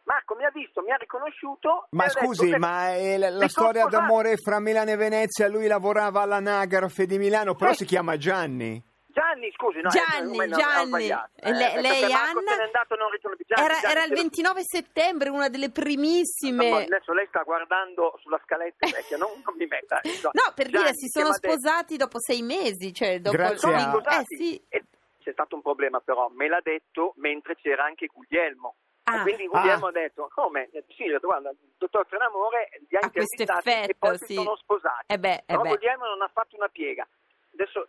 Marco 0.05 0.35
mi 0.35 0.45
ha 0.45 0.51
visto, 0.51 0.81
mi 0.83 0.91
ha 0.91 0.97
riconosciuto. 0.97 1.87
Ma 1.91 2.05
ha 2.05 2.07
detto, 2.09 2.25
scusi, 2.25 2.51
"Eh, 2.51 2.59
ma 2.59 2.95
è 2.95 3.17
la, 3.17 3.31
la 3.31 3.49
storia 3.49 3.83
sposato." 3.83 4.07
d'amore 4.07 4.37
fra 4.37 4.59
Milano 4.59 4.91
e 4.91 4.97
Venezia, 4.97 5.47
lui 5.49 5.67
lavorava 5.67 6.23
all'anagrafe 6.23 7.07
di 7.07 7.19
Milano, 7.19 7.55
però 7.55 7.71
Sì. 7.73 7.79
si 7.79 7.85
chiama 7.85 8.17
Gianni. 8.17 8.83
Gianni, 9.13 9.51
scusi, 9.57 9.81
no, 9.81 9.89
eh, 9.89 9.93
Gianni, 9.93 10.31
come 10.31 10.47
no, 10.47 10.57
ho 10.57 10.59
Gianni. 10.59 10.87
sbagliato. 10.87 11.31
E 11.37 11.53
lei- 11.53 11.73
perché 11.75 11.81
lei, 11.81 12.03
Anna? 12.13 12.41
se 12.51 12.57
n'è 12.57 12.63
andato. 12.63 12.95
Gianni, 12.97 13.65
Era, 13.67 13.75
Gianni, 13.81 13.91
era 13.93 14.01
il 14.03 14.09
se 14.09 14.15
lo- 14.15 14.21
29 14.21 14.61
settembre, 14.65 15.29
una 15.29 15.49
delle 15.49 15.71
primissime. 15.71 16.85
adesso 16.85 17.13
lei 17.13 17.27
sta 17.29 17.43
guardando 17.43 18.17
sulla 18.23 18.41
scaletta 18.45 18.87
vecchia, 18.89 19.17
non, 19.17 19.31
non 19.45 19.55
mi 19.57 19.67
metta. 19.67 20.01
No, 20.33 20.53
per 20.55 20.69
dire, 20.69 20.95
si 20.95 21.09
sono 21.09 21.33
sposati 21.33 21.97
dopo 21.97 22.19
sei 22.21 22.43
mesi. 22.43 22.93
Cioè, 22.93 23.21
dopo 23.21 23.37
Grazie 23.37 23.59
Sono 23.59 23.77
a- 23.77 24.21
Eh 24.21 24.25
sì. 24.27 24.63
E 24.69 24.85
c'è 25.23 25.33
stato 25.33 25.55
un 25.57 25.63
problema 25.63 26.01
però, 26.01 26.29
me 26.29 26.49
l'ha 26.49 26.61
detto 26.63 27.13
mentre 27.17 27.57
c'era 27.57 27.85
anche 27.85 28.07
Guglielmo. 28.07 28.77
Ah. 29.05 29.19
E 29.19 29.23
quindi 29.23 29.47
Guglielmo 29.49 29.87
Ah. 29.87 29.89
ha 29.89 29.93
detto, 29.93 30.31
come? 30.33 30.71
Sì, 30.97 31.09
ho 31.09 31.13
detto, 31.13 31.27
guarda, 31.27 31.51
il 31.51 31.57
dottor 31.79 32.07
Trenamore 32.07 32.69
li 32.89 32.97
ha 32.97 33.01
intervistati 33.03 33.69
e 33.69 33.73
effetto, 33.73 33.97
poi 33.99 34.19
sì. 34.19 34.25
si 34.27 34.35
sono 34.35 34.57
sposati. 34.57 35.05
Eh 35.13 35.19
beh, 35.19 35.43
eh. 35.47 35.57
Guglielmo 35.57 36.07
non 36.07 36.23
ha 36.23 36.31
fatto 36.33 36.55
una 36.57 36.69
piega. 36.69 37.07
Adesso 37.55 37.89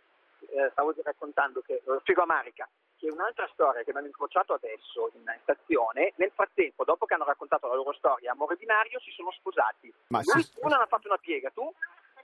eh, 0.52 0.68
stavo 0.72 0.94
raccontando 1.02 1.60
che, 1.60 1.80
lo 1.84 1.98
spiego 2.00 2.22
a 2.22 2.26
Marica, 2.26 2.68
che 2.96 3.10
un'altra 3.10 3.48
storia 3.52 3.82
che 3.82 3.92
mi 3.92 3.98
hanno 3.98 4.06
incrociato 4.08 4.52
adesso 4.54 5.10
in 5.14 5.24
stazione, 5.42 6.12
nel 6.16 6.30
frattempo, 6.34 6.84
dopo 6.84 7.06
che 7.06 7.14
hanno 7.14 7.24
raccontato 7.24 7.66
la 7.68 7.74
loro 7.74 7.92
storia, 7.94 8.32
amore 8.32 8.56
binario, 8.56 9.00
si 9.00 9.10
sono 9.10 9.30
sposati. 9.32 9.92
Ma 10.08 10.20
Lui, 10.22 10.42
si- 10.42 10.52
uno 10.60 10.74
non 10.74 10.82
ha 10.82 10.86
fatto 10.86 11.08
una 11.08 11.18
piega, 11.18 11.50
tu? 11.50 11.72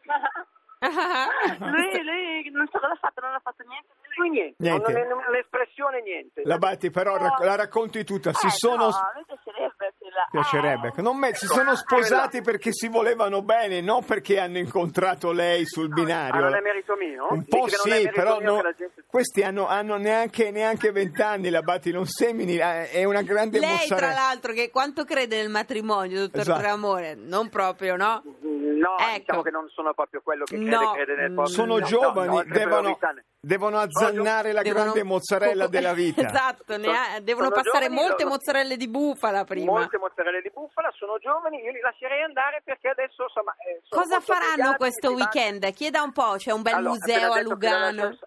lui, 0.80 2.04
lui 2.04 2.50
non 2.50 2.68
so 2.70 2.78
cosa 2.78 2.92
ha 2.92 2.96
fatto, 2.96 3.20
non 3.20 3.34
ha 3.34 3.40
fatto 3.40 3.64
niente. 3.66 3.88
Lui 4.16 4.30
niente, 4.30 4.56
Niente. 4.58 4.92
Non, 4.92 5.18
non- 5.18 5.30
l'espressione 5.32 6.00
niente. 6.02 6.42
La 6.44 6.58
Batti, 6.58 6.90
però 6.90 7.16
rac- 7.16 7.40
la 7.40 7.56
racconti 7.56 8.04
tutta. 8.04 8.32
Si 8.32 8.46
Eh, 8.46 8.50
sono. 8.50 8.88
no, 8.88 8.94
a 8.96 9.12
me 9.14 9.24
piacerebbe. 9.26 9.94
Piacerebbe. 10.30 10.92
Eh. 10.96 11.02
Non 11.02 11.16
me- 11.18 11.34
si 11.34 11.46
sono 11.46 11.74
sposati 11.76 12.40
perché 12.42 12.72
si 12.72 12.88
volevano 12.88 13.42
bene, 13.42 13.80
non 13.80 14.04
perché 14.04 14.38
hanno 14.38 14.58
incontrato 14.58 15.32
lei 15.32 15.64
sul 15.66 15.90
Ah, 15.90 15.94
binario. 15.94 16.40
non 16.40 16.54
è 16.54 16.60
merito 16.60 16.94
mio? 16.96 17.26
Un 17.30 17.44
po' 17.44 17.64
Dici 17.64 17.76
che 17.76 17.76
non 17.84 17.92
è 17.92 17.96
sì, 17.98 18.02
merito 18.04 18.10
però 18.20 18.38
mio 18.40 18.50
no- 18.50 18.56
che 18.56 18.62
la 18.62 18.74
gente- 18.76 19.02
questi 19.06 19.42
hanno, 19.42 19.66
hanno 19.68 19.96
neanche, 19.96 20.50
neanche 20.50 20.90
20 20.92 21.22
anni, 21.22 21.50
la 21.50 21.62
Batti 21.62 21.90
non 21.92 22.04
semini, 22.06 22.56
eh, 22.56 22.90
è 22.90 23.04
una 23.04 23.22
grande 23.22 23.58
Lei, 23.58 23.68
tra 23.86 23.96
mozzarella. 23.96 24.12
l'altro, 24.12 24.52
che 24.52 24.70
quanto 24.70 25.04
crede 25.04 25.36
nel 25.36 25.48
matrimonio, 25.50 26.18
dottor 26.20 26.40
Esatto. 26.40 26.58
Tramore? 26.60 27.14
Non 27.14 27.48
proprio, 27.48 27.96
no? 27.96 28.22
No, 28.42 28.96
Ecco. 28.98 29.18
diciamo 29.18 29.42
che 29.42 29.50
non 29.50 29.68
sono 29.70 29.92
proprio 29.92 30.20
quello 30.22 30.44
che 30.44 30.54
crede, 30.56 30.70
No, 30.70 30.92
crede 30.92 31.14
nel 31.16 31.32
posto. 31.34 31.54
Sono 31.54 31.74
No, 31.74 31.78
no, 31.80 31.86
giovani, 31.86 32.28
no, 32.28 32.36
sempre 32.36 32.58
devono, 32.58 32.80
novità. 32.82 33.14
Devono 33.48 33.78
azzannare 33.78 34.52
la 34.52 34.62
Devono- 34.62 34.82
grande 34.84 35.02
mozzarella 35.02 35.66
della 35.74 35.92
vita. 35.94 36.20
esatto, 36.26 36.76
ne 36.76 36.86
ha- 36.88 37.20
devono 37.20 37.48
sono 37.48 37.62
passare 37.62 37.86
giovani, 37.86 37.94
molte 38.06 38.22
loro- 38.22 38.34
mozzarelle 38.36 38.76
di 38.76 38.88
bufala 38.88 39.44
prima. 39.44 39.72
Molte 39.72 39.98
mozzarelle 39.98 40.42
di 40.42 40.50
bufala, 40.52 40.90
sono 40.92 41.18
giovani, 41.18 41.62
io 41.62 41.72
li 41.72 41.80
lascerei 41.80 42.22
andare 42.22 42.60
perché 42.62 42.88
adesso 42.88 43.22
insomma... 43.24 43.54
eh, 43.66 43.80
sono 43.84 44.02
Cosa 44.02 44.20
faranno 44.20 44.76
questo 44.76 45.08
si 45.08 45.14
vanno- 45.14 45.28
weekend? 45.32 45.72
Chieda 45.72 46.02
un 46.02 46.12
po', 46.12 46.34
c'è 46.36 46.52
un 46.52 46.62
bel 46.62 46.74
Allora, 46.74 46.90
museo 46.92 47.32
a 47.32 47.40
Lugano. 47.40 48.18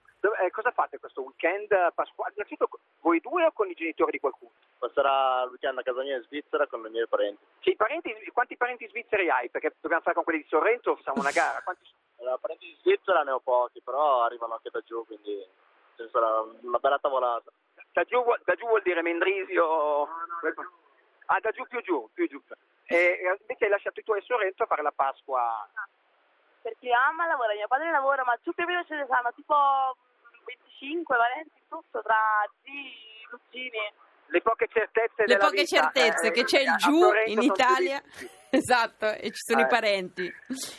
eh, 0.43 0.51
cosa 0.51 0.71
fate 0.71 0.97
questo 0.99 1.21
weekend 1.21 1.71
eh, 1.71 1.91
pasquale? 1.93 2.33
Innanzitutto 2.35 2.79
voi 3.01 3.19
due 3.19 3.45
o 3.45 3.51
con 3.51 3.69
i 3.69 3.73
genitori 3.73 4.11
di 4.11 4.19
qualcuno? 4.19 4.51
Passerà 4.81 5.43
il 5.45 5.49
weekend 5.51 5.77
a 5.77 5.83
casa 5.83 6.01
mia 6.01 6.15
in 6.17 6.23
Svizzera 6.23 6.65
con 6.67 6.83
i 6.85 6.89
miei 6.89 7.07
parenti. 7.07 7.43
Sì, 7.61 7.69
i 7.71 7.75
parenti, 7.75 8.09
quanti 8.33 8.57
parenti 8.57 8.87
svizzeri 8.89 9.29
hai? 9.29 9.49
Perché 9.49 9.75
dobbiamo 9.79 10.01
fare 10.01 10.15
con 10.15 10.23
quelli 10.23 10.39
di 10.41 10.47
Sorrento, 10.49 10.95
facciamo 10.95 11.21
una 11.21 11.29
gara. 11.31 11.61
Quanti 11.63 11.83
Allora, 12.31 12.37
parenti 12.47 12.69
in 12.69 12.75
Svizzera 12.79 13.23
ne 13.23 13.31
ho 13.31 13.39
pochi, 13.39 13.81
però 13.81 14.23
arrivano 14.23 14.53
anche 14.53 14.69
da 14.71 14.79
giù, 14.81 15.05
quindi 15.05 15.45
ci 15.97 16.07
sarà 16.11 16.39
una 16.61 16.77
bella 16.77 16.97
tavolata. 16.97 17.51
Da 17.91 18.03
giù, 18.03 18.23
vuol- 18.23 18.39
da 18.45 18.55
giù 18.55 18.67
vuol 18.67 18.81
dire 18.83 19.01
Mendrisio? 19.01 20.07
Ah, 21.25 21.39
da 21.41 21.51
giù 21.51 21.63
più 21.67 21.81
giù, 21.81 22.09
più 22.13 22.27
giù. 22.29 22.41
E 22.85 22.95
eh, 22.95 23.37
invece 23.41 23.65
hai 23.65 23.69
lasciato 23.69 23.99
i 23.99 24.03
tuoi 24.03 24.19
a 24.19 24.23
Sorrento 24.23 24.63
a 24.63 24.65
fare 24.65 24.81
la 24.81 24.93
Pasqua. 24.95 25.67
Perché 26.61 26.89
mamma 26.89 27.27
lavora, 27.27 27.53
mio 27.53 27.67
padre 27.67 27.91
lavora, 27.91 28.23
ma 28.23 28.37
tutti 28.41 28.61
i 28.61 28.65
video 28.65 28.83
ce 28.85 28.95
ne 28.95 29.05
sanno 29.09 29.33
tipo 29.33 29.55
25 30.45 31.17
valenti 31.17 31.63
tutto 31.67 32.01
tra 32.01 32.47
zii, 32.63 33.27
cugini. 33.29 33.91
Le 34.27 34.41
poche 34.41 34.67
certezze 34.71 35.23
Le 35.23 35.25
della 35.25 35.45
poche 35.45 35.63
vita, 35.63 35.81
certezze 35.81 36.27
eh, 36.27 36.31
che 36.31 36.43
c'è 36.45 36.61
il 36.61 36.67
a 36.69 36.75
giù 36.77 37.11
in 37.25 37.41
Italia. 37.41 37.99
difficili. 37.99 38.39
Esatto, 38.59 39.07
e 39.13 39.27
ci 39.31 39.41
sono 39.45 39.61
Eh. 39.61 39.63
i 39.63 39.67
parenti. 39.67 40.33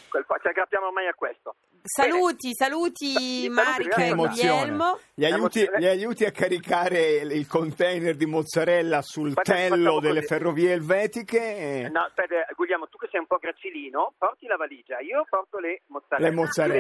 Quel 0.08 0.24
po' 0.26 0.36
ci 0.40 0.46
aggrappiamo 0.48 0.86
ormai 0.86 1.08
a 1.08 1.14
questo. 1.14 1.56
Saluti, 1.84 2.50
saluti 2.54 3.12
Saluti, 3.12 3.48
Marica 3.48 4.04
e 4.04 4.14
Guglielmo. 4.14 5.00
Gli 5.14 5.24
aiuti, 5.24 5.68
gli 5.78 5.86
aiuti 5.86 6.24
a 6.24 6.30
caricare 6.30 7.16
il 7.16 7.46
container 7.48 8.14
di 8.14 8.24
mozzarella 8.24 9.02
sul 9.02 9.32
Facciamo- 9.32 9.58
tello 9.68 9.98
delle 9.98 10.20
così. 10.20 10.26
ferrovie 10.32 10.72
elvetiche. 10.74 11.40
e- 11.56 11.88
No, 11.90 12.02
aspetta, 12.04 12.36
Guglielmo, 12.54 12.86
tu 12.86 12.98
che 12.98 13.08
sei 13.10 13.18
un 13.18 13.26
po' 13.26 13.38
gracilino, 13.38 14.14
porti 14.16 14.46
la 14.46 14.54
valigia, 14.54 15.00
io 15.00 15.26
porto 15.28 15.58
le 15.58 15.82
mozzarelle. 15.88 16.30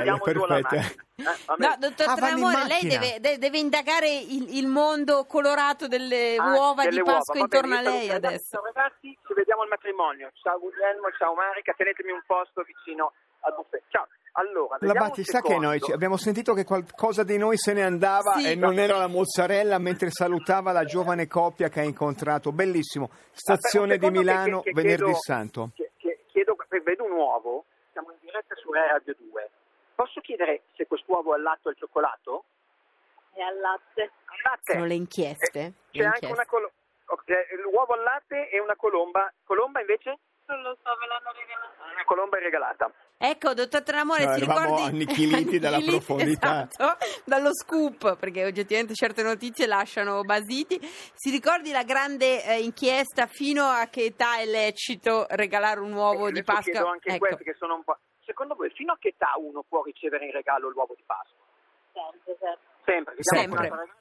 Le 0.04 0.18
perfette. 0.22 0.76
macchina. 0.76 0.86
Eh, 1.16 1.56
bene. 1.56 1.66
No, 1.68 1.76
dottor 1.80 2.08
Ah, 2.08 2.14
Tramore, 2.14 2.64
lei 2.68 2.86
deve, 2.86 3.16
de- 3.18 3.38
deve 3.38 3.58
indagare 3.58 4.08
il, 4.08 4.56
il 4.56 4.66
mondo 4.68 5.24
colorato 5.24 5.88
delle 5.88 6.36
Ah, 6.36 6.54
uova 6.54 6.84
delle 6.84 6.96
di 6.98 7.02
Pasqua 7.02 7.34
uova, 7.40 7.46
va 7.48 7.60
bene, 7.60 7.74
intorno 7.74 7.74
a 7.74 7.80
io 7.80 7.98
lei 7.98 8.10
adesso. 8.10 8.62
Ragazzi, 8.62 9.01
ci 9.32 9.38
vediamo 9.38 9.62
al 9.62 9.68
matrimonio. 9.68 10.30
Ciao 10.42 10.58
Guglielmo, 10.58 11.10
ciao 11.16 11.32
Marica, 11.34 11.72
tenetemi 11.72 12.12
un 12.12 12.22
posto 12.26 12.62
vicino 12.62 13.12
al 13.40 13.54
buffet. 13.56 13.82
Ciao. 13.88 14.06
Allora, 14.32 14.76
La 14.80 14.86
vediamo 14.86 15.06
Batti 15.08 15.20
un 15.20 15.24
sa 15.26 15.40
che 15.40 15.58
noi 15.58 15.80
ci- 15.80 15.92
abbiamo 15.92 16.16
sentito 16.16 16.54
che 16.54 16.64
qualcosa 16.64 17.22
di 17.22 17.36
noi 17.38 17.56
se 17.58 17.72
ne 17.72 17.82
andava 17.82 18.34
Sì. 18.34 18.50
e 18.50 18.54
non 18.54 18.78
era 18.78 18.96
la 18.98 19.06
mozzarella 19.08 19.78
mentre 19.78 20.10
salutava 20.10 20.72
la 20.72 20.84
giovane 20.84 21.26
coppia 21.26 21.68
che 21.68 21.80
ha 21.80 21.84
incontrato. 21.84 22.52
Bellissimo. 22.52 23.10
Stazione 23.32 23.98
di 23.98 24.10
Milano, 24.10 24.60
che- 24.62 24.70
che 24.72 24.80
venerdì 24.80 25.02
chiedo- 25.04 25.18
santo. 25.20 25.70
che- 25.74 25.90
che- 25.96 26.24
chiedo, 26.28 26.56
vedo 26.82 27.04
un 27.04 27.12
uovo, 27.12 27.64
siamo 27.92 28.10
in 28.12 28.18
diretta 28.20 28.54
su 28.54 28.70
Radio 28.72 29.14
2. 29.18 29.50
Posso 29.94 30.20
chiedere 30.20 30.62
se 30.76 30.86
quest'uovo 30.86 31.32
è 31.32 31.36
al 31.36 31.42
latte 31.42 31.68
o 31.68 31.70
al 31.70 31.76
cioccolato? 31.76 32.44
E 33.34 33.42
al 33.42 33.58
latte. 33.58 34.02
Al 34.02 34.38
latte. 34.44 34.72
Sono 34.72 34.84
le 34.86 34.94
inchieste. 34.94 35.58
Eh, 35.60 35.62
le 35.64 35.72
C'è 35.90 36.04
anche 36.04 36.24
inchieste. 36.24 36.26
una 36.32 36.46
colomba. 37.24 37.70
l'uovo 37.70 37.92
al 37.94 38.02
latte 38.02 38.48
e 38.50 38.60
una 38.60 38.76
colomba. 38.76 39.32
Colomba 39.44 39.80
invece? 39.80 40.18
Non 40.46 40.60
lo 40.62 40.76
so, 40.82 40.90
me 41.00 41.06
l'hanno 41.06 41.30
regalato. 41.32 41.92
Una 41.92 42.04
colomba 42.04 42.36
è 42.36 42.40
regalata. 42.40 42.92
Ecco, 43.16 43.54
dottor 43.54 43.82
Tramore, 43.84 44.24
No, 44.24 44.34
si 44.34 44.42
eravamo 44.42 44.64
ricordi 44.76 44.82
annichiliti 44.88 45.58
dalla 45.60 45.78
profondità. 45.86 46.66
esatto, 46.68 46.96
dallo 47.24 47.54
scoop, 47.54 48.16
perché 48.18 48.44
oggettivamente 48.44 48.94
certe 48.94 49.22
notizie 49.22 49.66
lasciano 49.66 50.22
basiti. 50.22 50.78
Si 51.14 51.30
ricordi 51.30 51.70
la 51.70 51.84
grande 51.84 52.44
eh, 52.44 52.60
inchiesta 52.60 53.26
fino 53.26 53.64
a 53.64 53.86
che 53.86 54.06
età 54.06 54.38
è 54.38 54.44
lecito 54.46 55.26
regalare 55.30 55.78
un 55.78 55.92
uovo 55.92 56.26
E 56.26 56.32
di 56.32 56.42
Pasqua? 56.42 56.72
chiedo 56.72 56.88
anche 56.88 57.08
Ecco. 57.10 57.18
queste 57.26 57.44
che 57.44 57.54
sono 57.56 57.74
un 57.76 57.84
po'. 57.84 57.96
Secondo 58.24 58.54
voi, 58.56 58.70
fino 58.70 58.92
a 58.92 58.96
che 58.98 59.08
età 59.08 59.34
uno 59.38 59.62
può 59.68 59.82
ricevere 59.84 60.24
in 60.26 60.32
regalo 60.32 60.68
l'uovo 60.70 60.94
di 60.96 61.02
Pasqua? 61.06 61.38
Sempre, 61.92 62.36
sempre. 62.40 62.58
Sempre. 62.82 63.14
vediamo 63.14 63.54
Sempre. 63.54 63.68
ragazza. 63.68 64.00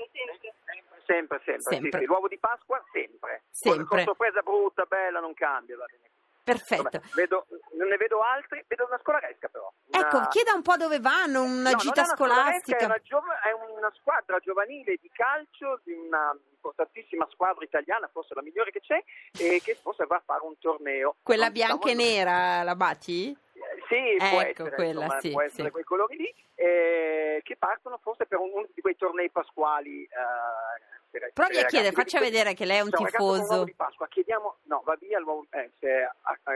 Sempre, 0.00 0.89
sempre. 1.10 1.40
Sempre, 1.44 1.62
sempre. 1.72 1.90
sì, 1.90 1.98
sì, 1.98 2.04
L'uovo 2.06 2.28
di 2.28 2.38
Pasqua 2.38 2.82
sempre. 2.92 3.42
Sempre. 3.50 3.84
Con, 3.84 3.96
con 3.96 4.04
sorpresa 4.04 4.40
brutta, 4.42 4.84
bella, 4.84 5.20
non 5.20 5.34
cambia. 5.34 5.76
Va 5.76 5.84
bene. 5.86 6.08
Perfetto. 6.42 6.82
Vabbè, 6.82 7.00
vedo, 7.14 7.46
non 7.76 7.88
ne 7.88 7.96
vedo 7.96 8.20
altri, 8.22 8.64
vedo 8.66 8.86
una 8.86 8.98
scolaresca 8.98 9.48
però. 9.48 9.70
Una- 9.92 10.00
Ecco, 10.06 10.26
chieda 10.30 10.52
un 10.54 10.62
po' 10.62 10.76
dove 10.76 10.98
vanno, 10.98 11.42
una 11.42 11.70
No, 11.70 11.76
gita 11.76 12.02
una 12.02 12.14
scolastica. 12.14 12.76
È 12.78 12.84
una, 12.86 12.98
giova- 13.02 13.40
è 13.42 13.52
una 13.52 13.92
squadra 13.94 14.38
giovanile 14.40 14.96
di 15.00 15.10
calcio 15.12 15.80
di 15.84 15.92
una 15.92 16.36
importantissima 16.54 17.26
squadra 17.30 17.62
italiana, 17.62 18.08
forse 18.12 18.34
la 18.34 18.42
migliore 18.42 18.70
che 18.72 18.80
c'è, 18.80 19.02
e 19.38 19.60
che 19.62 19.74
forse 19.76 20.06
va 20.06 20.16
a 20.16 20.22
fare 20.24 20.40
un 20.44 20.58
torneo. 20.58 21.16
Quella 21.22 21.44
Non 21.44 21.52
diciamo- 21.52 21.78
bianca 21.78 22.02
e 22.02 22.04
nera, 22.08 22.62
la 22.62 22.74
Bati? 22.74 23.30
Eh, 23.30 23.58
Sì, 23.88 24.16
può 24.18 24.40
Ecco, 24.40 24.62
essere, 24.62 24.74
quella, 24.74 25.02
insomma, 25.04 25.20
sì, 25.20 25.30
può 25.32 25.42
essere 25.42 25.64
sì. 25.66 25.70
quei 25.70 25.84
colori 25.84 26.16
lì, 26.16 26.34
eh, 26.54 27.40
che 27.44 27.56
partono 27.56 27.98
forse 28.02 28.24
per 28.26 28.38
un- 28.38 28.50
uno 28.52 28.66
di 28.72 28.80
quei 28.80 28.96
tornei 28.96 29.30
pasquali. 29.30 30.02
eh, 30.04 30.98
per- 31.10 31.30
Provi 31.32 31.58
a 31.58 31.64
chiedere, 31.66 31.92
faccia 31.92 32.18
Quindi- 32.18 32.36
vedere 32.36 32.54
che 32.54 32.64
lei 32.64 32.78
è 32.78 32.80
un 32.80 32.90
con 32.90 33.06
tifoso. 33.06 33.42
l'uovo 33.48 33.64
di 33.64 33.74
Pasqua, 33.74 34.06
chiediamo, 34.08 34.56
no, 34.64 34.82
va 34.84 34.96
via 35.00 35.18
l'uovo, 35.18 35.46
eh, 35.50 35.70
se 35.80 36.02
ha, 36.02 36.12
ha- 36.22 36.52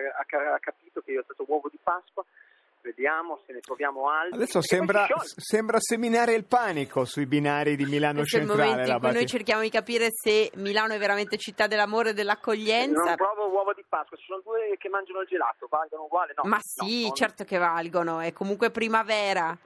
ha- 0.55 0.59
capito 0.61 1.01
che 1.01 1.13
io 1.13 1.21
ho 1.21 1.25
stato 1.25 1.45
uovo 1.49 1.69
di 1.71 1.79
Pasqua, 1.83 2.25
vediamo 2.83 3.41
se 3.47 3.53
ne 3.55 3.61
troviamo 3.61 4.11
altri. 4.11 4.35
Adesso 4.37 4.61
sembra, 4.61 5.07
sembra 5.25 5.79
seminare 5.81 6.35
il 6.35 6.45
panico 6.45 7.05
sui 7.07 7.25
binari 7.27 7.77
di 7.77 7.87
Milano 7.87 8.19
Questo 8.21 8.37
è 8.37 8.41
il 8.41 8.47
Centrale. 8.47 8.71
momento 8.71 8.89
la 8.91 8.95
in 8.97 9.01
cui 9.01 9.13
noi 9.13 9.27
cerchiamo 9.27 9.63
di 9.63 9.71
capire 9.71 10.09
se 10.11 10.51
Milano 10.57 10.93
è 10.93 10.99
veramente 10.99 11.39
città 11.39 11.67
dell'amore 11.67 12.11
e 12.11 12.13
dell'accoglienza. 12.13 13.03
Non 13.03 13.15
provo 13.17 13.49
uova 13.49 13.73
di 13.73 13.83
Pasqua, 13.89 14.17
ci 14.19 14.25
sono 14.27 14.43
due 14.45 14.77
che 14.79 14.89
mangiano 14.91 15.21
il 15.21 15.27
gelato, 15.29 15.67
valgono 15.71 16.05
uguale? 16.05 16.35
No. 16.37 16.43
Ma 16.49 16.59
sì, 16.61 17.07
no, 17.09 17.15
certo 17.15 17.45
che 17.45 17.57
valgono, 17.57 18.21
è 18.21 18.33
comunque 18.35 18.71
primavera. 18.71 19.57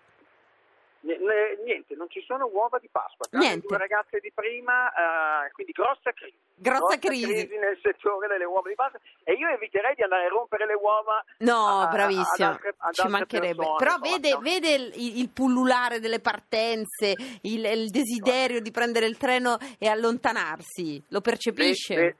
Niente, 1.65 1.95
non 1.95 2.09
ci 2.11 2.23
sono 2.27 2.47
uova 2.53 2.79
di 2.79 2.89
Pasqua. 2.91 3.27
Niente. 3.39 3.67
due 3.67 3.79
ragazze 3.79 4.19
di 4.21 4.31
prima, 4.35 4.89
eh, 5.47 5.51
quindi 5.53 5.73
grossa 5.73 6.13
crisi. 6.13 6.37
Grossa 6.55 6.99
crisi. 6.99 7.47
nel 7.57 7.79
settore 7.83 8.27
delle 8.29 8.45
uova 8.45 8.69
di 8.69 8.75
Pasqua 8.75 8.99
e 9.25 9.33
io 9.35 9.49
eviterei 9.49 9.95
di 9.95 10.03
andare 10.03 10.27
a 10.27 10.29
rompere 10.29 10.67
le 10.67 10.75
uova. 10.75 11.25
No, 11.39 11.81
a- 11.83 11.87
bravissimo, 11.89 12.49
ad 12.49 12.55
altre- 12.55 12.75
ad 12.77 12.93
ci 12.95 13.09
mancherebbe. 13.09 13.57
persone, 13.57 13.77
Però 13.79 13.99
vede, 13.99 14.31
no? 14.33 14.39
vede 14.41 14.75
il, 14.75 15.19
il 15.21 15.29
pullulare 15.31 16.01
delle 16.01 16.21
partenze, 16.21 17.15
il, 17.43 17.65
il 17.65 17.89
desiderio 17.91 18.61
di 18.61 18.71
prendere 18.71 19.07
il 19.07 19.17
treno 19.17 19.57
e 19.79 19.89
allontanarsi, 19.89 21.03
lo 21.09 21.21
percepisce? 21.21 21.95
Ve- 21.95 22.03
ve- 22.03 22.17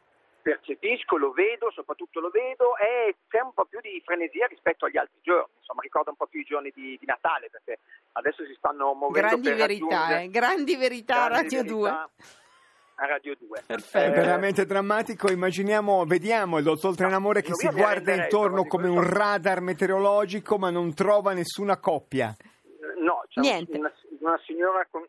percepisco, 0.49 1.19
lo 1.19 1.33
vedo, 1.33 1.71
soprattutto 1.73 2.21
lo 2.21 2.31
vedo, 2.31 2.77
e 2.79 3.17
c'è 3.29 3.41
un 3.43 3.53
po' 3.53 3.67
più 3.67 3.81
di 3.81 4.01
frenesia 4.05 4.47
rispetto 4.47 4.87
agli 4.87 4.97
altri 4.97 5.19
giorni. 5.21 5.53
Insomma, 5.59 5.83
ricorda 5.83 6.11
un 6.11 6.17
po' 6.17 6.27
più 6.27 6.41
i 6.41 6.45
giorni 6.45 6.73
di, 6.75 6.97
di 6.99 7.05
Natale, 7.07 7.51
perché 7.51 7.81
adesso 8.13 8.45
si 8.47 8.55
stanno 8.57 8.95
muovendo 8.95 9.29
Grandi 9.29 9.49
per 9.49 9.57
verità, 9.59 9.87
raggiungere- 9.87 10.23
eh, 10.25 10.31
grandi 10.31 10.77
verità 10.77 11.25
a 11.25 11.29
grandi 11.29 11.57
Radio 11.57 11.63
2. 11.65 11.83
verità 11.91 12.09
a 13.01 13.07
Radio 13.07 13.35
2. 13.39 13.63
Perfetto. 13.67 13.99
È 13.99 14.07
Eh, 14.09 14.11
veramente 14.11 14.65
drammatico, 14.65 15.31
immaginiamo, 15.31 16.05
vediamo 16.07 16.57
il 16.59 16.65
dottor 16.65 16.97
Trenamore 16.97 17.43
che 17.43 17.55
si 17.55 17.69
guarda 17.69 18.15
intorno 18.15 18.65
come 18.65 18.89
un 18.89 19.03
radar 19.07 19.61
meteorologico 19.61 20.57
ma 20.57 20.71
non 20.71 20.95
trova 20.95 21.33
nessuna 21.35 21.79
coppia. 21.79 22.35
No, 23.01 23.23
c'è 23.29 23.41
Niente. 23.41 23.77
Una, 23.79 23.93
una 24.21 24.41
signora 24.45 24.87
con 24.91 25.05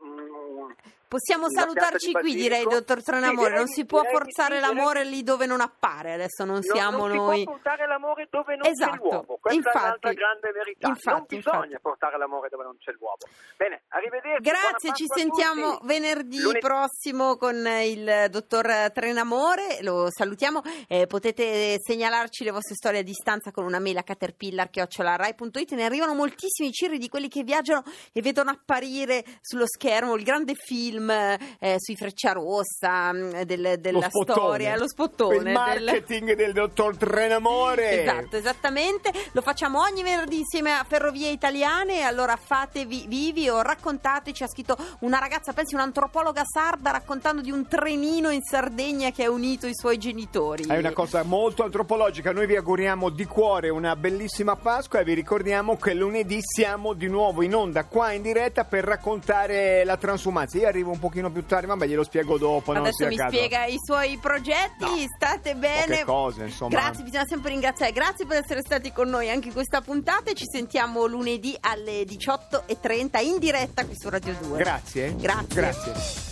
Possiamo 1.09 1.47
Una 1.47 1.59
salutarci 1.61 2.11
qui, 2.11 2.35
di 2.35 2.41
direi, 2.43 2.63
dottor 2.65 3.01
Tranamore. 3.01 3.37
Sì, 3.37 3.43
direi 3.49 3.57
non 3.57 3.67
si 3.67 3.85
può 3.85 4.03
forzare 4.03 4.55
sì, 4.55 4.61
l'amore 4.61 5.03
lì 5.05 5.23
dove 5.23 5.47
non 5.47 5.59
appare. 5.59 6.13
Adesso 6.13 6.45
non 6.45 6.59
Non- 6.61 6.61
siamo 6.61 7.07
non 7.07 7.15
noi. 7.17 7.37
si 7.39 7.43
può 7.45 7.53
portare 7.53 7.87
l'amore 7.87 8.27
dove 8.29 8.55
non 8.55 8.67
Esatto. 8.67 8.91
c'è 8.91 8.97
l'uomo. 8.99 9.37
Questa 9.41 9.53
Infatti. 9.53 9.77
è 9.77 9.81
un'altra 9.87 10.13
grande 10.13 10.51
verità. 10.51 10.87
non 10.87 10.95
Infatti, 10.95 11.35
bisogna 11.37 11.57
infatti. 11.65 11.81
portare 11.81 12.17
l'amore 12.19 12.49
dove 12.49 12.63
non 12.63 12.77
c'è 12.77 12.91
l'uomo. 12.91 13.15
Bene, 13.57 13.81
arrivederci. 13.87 14.41
Grazie, 14.49 14.93
ci 14.93 15.05
sentiamo 15.07 15.79
venerdì 15.81 16.41
Lunedì- 16.41 16.59
prossimo 16.59 17.37
con 17.37 17.55
il 17.65 18.27
dottor 18.29 18.91
Trenamore, 18.93 19.79
lo 19.81 20.09
salutiamo, 20.11 20.61
Eh, 20.87 21.07
potete 21.07 21.77
segnalarci 21.81 22.43
le 22.43 22.51
vostre 22.51 22.75
storie 22.75 22.99
a 22.99 23.03
distanza 23.03 23.49
con 23.51 23.63
una 23.65 23.79
mail 23.79 23.97
a 23.97 24.03
caterpillar.rai.it, 24.03 25.71
ne 25.71 25.85
arrivano 25.85 26.13
moltissimi 26.13 26.71
cirri 26.71 26.99
di 26.99 27.09
quelli 27.09 27.29
che 27.29 27.41
viaggiano 27.43 27.83
e 28.13 28.21
vedono 28.21 28.51
apparire 28.51 29.23
sullo 29.41 29.65
schermo 29.65 30.13
il 30.15 30.23
grande 30.23 30.53
film 30.53 30.97
eh, 31.07 31.75
sui 31.77 31.95
Frecciarossa 31.95 33.11
mh, 33.13 33.43
del- 33.43 33.75
della 33.79 34.09
spottone. 34.09 34.39
storia, 34.39 34.77
lo 34.77 34.87
spottone. 34.87 35.35
Il 35.37 35.43
del- 35.43 35.53
marketing 35.53 36.35
del 36.35 36.53
dottor 36.53 36.97
Trenamore. 36.97 38.01
Esatto, 38.01 38.37
esattamente. 38.37 39.11
Lo 39.33 39.41
facciamo 39.41 39.79
ogni 39.81 40.03
venerdì 40.03 40.39
insieme 40.39 40.71
a 40.73 40.85
Ferrovie 40.87 41.29
Italiane. 41.29 42.01
Allora 42.01 42.35
fatevi 42.35 43.05
vivi 43.07 43.49
o 43.49 43.61
raccontateci. 43.61 44.43
Ha 44.43 44.47
scritto 44.47 44.77
una 44.99 45.19
ragazza, 45.19 45.53
pensi 45.53 45.75
un'antropologa 45.75 46.43
sarda, 46.45 46.91
raccontando 46.91 47.41
di 47.41 47.51
un 47.51 47.67
trenino 47.67 48.29
in 48.31 48.41
Sardegna 48.41 49.11
che 49.11 49.25
ha 49.25 49.31
unito 49.31 49.67
i 49.67 49.75
suoi 49.75 49.97
genitori. 49.97 50.65
È 50.67 50.77
una 50.77 50.91
cosa 50.93 51.23
molto 51.23 51.63
antropologica. 51.63 52.31
Noi 52.31 52.47
vi 52.47 52.55
auguriamo 52.55 53.09
di 53.09 53.25
cuore 53.25 53.69
una 53.69 53.95
bellissima 53.95 54.55
Pasqua 54.55 54.99
e 54.99 55.03
vi 55.03 55.13
ricordiamo 55.13 55.77
che 55.77 55.93
lunedì 55.93 56.39
siamo 56.41 56.93
di 56.93 57.07
nuovo 57.07 57.41
in 57.43 57.53
onda 57.55 57.85
qua 57.85 58.11
in 58.11 58.21
diretta 58.21 58.63
per 58.63 58.83
raccontare 58.83 59.83
la 59.83 59.97
transumanza. 59.97 60.57
Io 60.57 60.67
arrivo 60.67 60.88
un 60.91 60.99
pochino 60.99 61.31
più 61.31 61.45
tardi, 61.45 61.65
vabbè, 61.67 61.85
glielo 61.87 62.03
spiego 62.03 62.37
dopo. 62.37 62.73
non 62.73 62.83
Adesso 62.83 63.07
mi 63.07 63.15
caso. 63.15 63.35
spiega 63.35 63.65
i 63.65 63.77
suoi 63.83 64.17
progetti, 64.17 64.77
No. 64.79 64.95
state 65.15 65.55
bene. 65.55 66.03
Cose, 66.03 66.43
insomma. 66.43 66.69
Grazie, 66.79 67.03
bisogna 67.03 67.25
sempre 67.25 67.49
ringraziare. 67.51 67.91
Grazie 67.91 68.25
per 68.25 68.41
essere 68.43 68.61
stati 68.61 68.91
con 68.91 69.09
noi 69.09 69.29
anche 69.29 69.47
in 69.47 69.53
questa 69.53 69.81
puntata. 69.81 70.31
e 70.31 70.35
Ci 70.35 70.45
sentiamo 70.51 71.05
lunedì 71.05 71.55
alle 71.61 72.03
18.30 72.03 73.19
in 73.21 73.37
diretta 73.39 73.85
qui 73.85 73.95
su 73.97 74.09
Radio 74.09 74.35
2. 74.41 74.57
Grazie. 74.57 75.15
Grazie. 75.17 75.61
Grazie. 75.61 76.27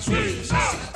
Squeeze. 0.00 0.89